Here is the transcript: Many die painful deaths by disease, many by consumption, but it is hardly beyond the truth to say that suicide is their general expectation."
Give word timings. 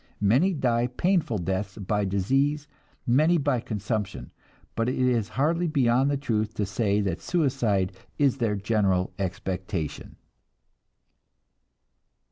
Many 0.19 0.55
die 0.55 0.87
painful 0.87 1.37
deaths 1.37 1.77
by 1.77 2.05
disease, 2.05 2.67
many 3.05 3.37
by 3.37 3.59
consumption, 3.59 4.31
but 4.73 4.89
it 4.89 4.95
is 4.97 5.29
hardly 5.37 5.67
beyond 5.67 6.09
the 6.09 6.17
truth 6.17 6.55
to 6.55 6.65
say 6.65 7.01
that 7.01 7.21
suicide 7.21 7.91
is 8.17 8.37
their 8.39 8.55
general 8.55 9.13
expectation." 9.19 10.15